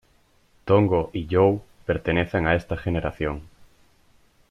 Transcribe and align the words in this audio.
Tongo 0.65 1.11
y 1.13 1.27
Joe 1.29 1.61
pertenecen 1.85 2.47
a 2.47 2.55
esta 2.55 2.75
generación. 2.75 3.43